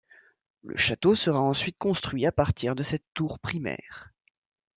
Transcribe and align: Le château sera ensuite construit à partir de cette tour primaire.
Le 0.63 0.75
château 0.77 1.13
sera 1.15 1.39
ensuite 1.39 1.77
construit 1.77 2.25
à 2.25 2.31
partir 2.31 2.73
de 2.73 2.81
cette 2.81 3.05
tour 3.13 3.37
primaire. 3.37 4.09